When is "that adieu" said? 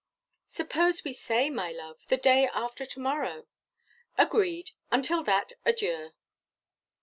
5.25-6.13